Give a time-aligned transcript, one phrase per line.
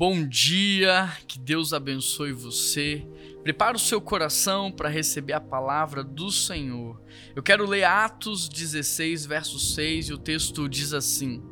[0.00, 3.06] Bom dia, que Deus abençoe você.
[3.42, 6.98] Prepara o seu coração para receber a palavra do Senhor.
[7.36, 11.42] Eu quero ler Atos 16, verso 6, e o texto diz assim: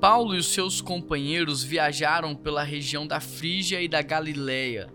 [0.00, 4.88] Paulo e os seus companheiros viajaram pela região da Frígia e da Galiléia,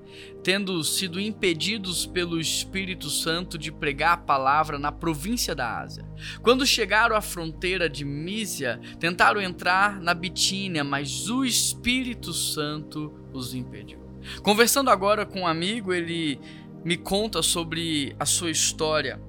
[0.43, 6.05] tendo sido impedidos pelo Espírito Santo de pregar a palavra na província da Ásia.
[6.41, 13.53] Quando chegaram à fronteira de Mísia, tentaram entrar na Bitínia, mas o Espírito Santo os
[13.53, 13.99] impediu.
[14.43, 16.39] Conversando agora com um amigo, ele
[16.83, 19.19] me conta sobre a sua história.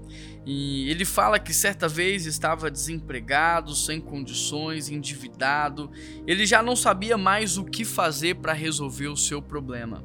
[0.47, 5.91] E ele fala que certa vez estava desempregado, sem condições, endividado.
[6.27, 10.03] Ele já não sabia mais o que fazer para resolver o seu problema.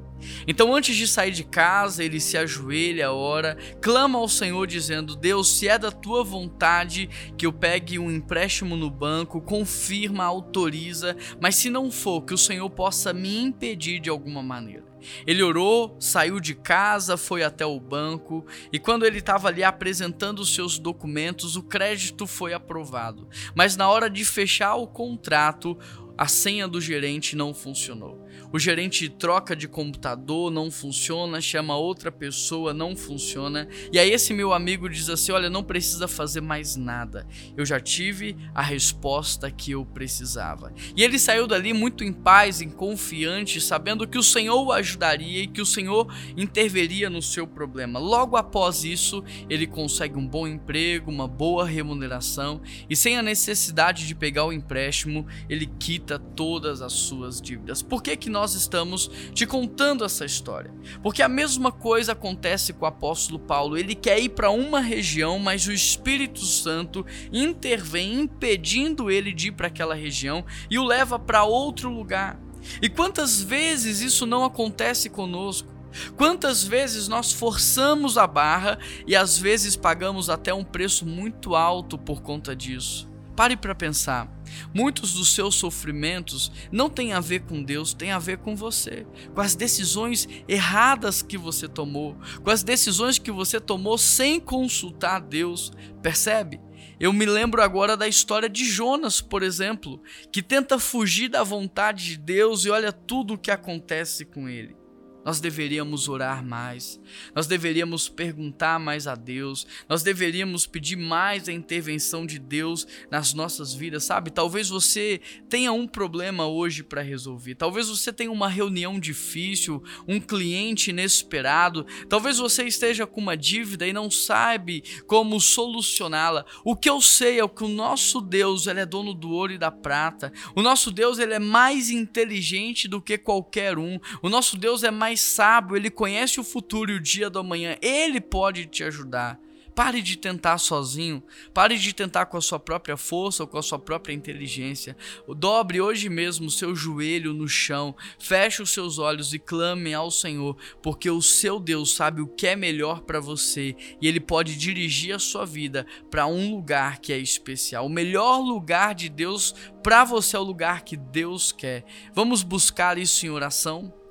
[0.47, 5.57] Então, antes de sair de casa, ele se ajoelha, ora, clama ao Senhor, dizendo: Deus,
[5.57, 11.55] se é da tua vontade que eu pegue um empréstimo no banco, confirma, autoriza, mas
[11.55, 14.84] se não for, que o Senhor possa me impedir de alguma maneira.
[15.25, 20.39] Ele orou, saiu de casa, foi até o banco e quando ele estava ali apresentando
[20.39, 23.27] os seus documentos, o crédito foi aprovado.
[23.53, 25.77] Mas na hora de fechar o contrato,
[26.17, 28.25] a senha do gerente não funcionou.
[28.51, 33.67] O gerente troca de computador, não funciona, chama outra pessoa, não funciona.
[33.91, 37.27] E aí esse meu amigo diz assim: "Olha, não precisa fazer mais nada.
[37.57, 40.73] Eu já tive a resposta que eu precisava".
[40.95, 45.43] E ele saiu dali muito em paz, em confiante, sabendo que o Senhor o ajudaria
[45.43, 47.99] e que o Senhor interveria no seu problema.
[47.99, 54.07] Logo após isso, ele consegue um bom emprego, uma boa remuneração e sem a necessidade
[54.07, 57.81] de pegar o empréstimo, ele quita todas as suas dívidas.
[57.81, 60.73] Por que que nós estamos te contando essa história.
[61.01, 63.77] Porque a mesma coisa acontece com o apóstolo Paulo.
[63.77, 69.51] Ele quer ir para uma região, mas o Espírito Santo intervém, impedindo ele de ir
[69.51, 72.39] para aquela região e o leva para outro lugar.
[72.81, 75.73] E quantas vezes isso não acontece conosco?
[76.17, 81.97] Quantas vezes nós forçamos a barra e às vezes pagamos até um preço muito alto
[81.97, 83.14] por conta disso?
[83.35, 84.31] Pare para pensar.
[84.73, 89.05] Muitos dos seus sofrimentos não têm a ver com Deus, têm a ver com você,
[89.33, 95.19] com as decisões erradas que você tomou, com as decisões que você tomou sem consultar
[95.19, 95.71] Deus.
[96.01, 96.61] Percebe?
[96.97, 102.05] Eu me lembro agora da história de Jonas, por exemplo, que tenta fugir da vontade
[102.05, 104.84] de Deus e olha tudo o que acontece com ele.
[105.25, 106.99] Nós deveríamos orar mais,
[107.33, 113.33] nós deveríamos perguntar mais a Deus, nós deveríamos pedir mais a intervenção de Deus nas
[113.33, 114.29] nossas vidas, sabe?
[114.29, 115.19] Talvez você
[115.49, 121.87] tenha um problema hoje para resolver, talvez você tenha uma reunião difícil, um cliente inesperado,
[122.07, 126.45] talvez você esteja com uma dívida e não sabe como solucioná-la.
[126.63, 129.57] O que eu sei é que o nosso Deus ele é dono do ouro e
[129.57, 134.55] da prata, o nosso Deus ele é mais inteligente do que qualquer um, o nosso
[134.55, 138.19] Deus é mais mais sábio, ele conhece o futuro e o dia do amanhã, ele
[138.19, 139.39] pode te ajudar.
[139.73, 141.21] Pare de tentar sozinho,
[141.53, 144.95] pare de tentar com a sua própria força ou com a sua própria inteligência.
[145.27, 150.55] Dobre hoje mesmo seu joelho no chão, feche os seus olhos e clame ao Senhor,
[150.81, 155.13] porque o seu Deus sabe o que é melhor para você e ele pode dirigir
[155.13, 157.85] a sua vida para um lugar que é especial.
[157.85, 159.53] O melhor lugar de Deus
[159.83, 161.83] para você é o lugar que Deus quer.
[162.13, 164.04] Vamos buscar isso em oração?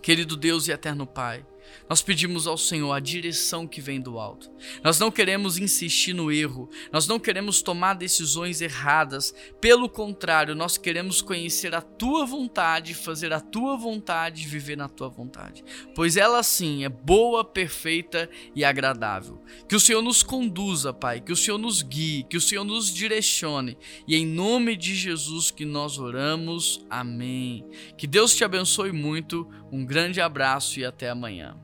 [0.00, 1.44] Querido Deus e eterno Pai,
[1.88, 4.50] nós pedimos ao Senhor a direção que vem do alto.
[4.82, 9.34] Nós não queremos insistir no erro, nós não queremos tomar decisões erradas.
[9.60, 15.08] Pelo contrário, nós queremos conhecer a tua vontade, fazer a tua vontade, viver na tua
[15.08, 15.64] vontade.
[15.94, 19.42] Pois ela sim é boa, perfeita e agradável.
[19.68, 22.92] Que o Senhor nos conduza, Pai, que o Senhor nos guie, que o Senhor nos
[22.92, 23.78] direcione.
[24.06, 26.84] E em nome de Jesus que nós oramos.
[26.90, 27.64] Amém.
[27.96, 29.48] Que Deus te abençoe muito.
[29.70, 31.55] Um grande abraço e até amanhã.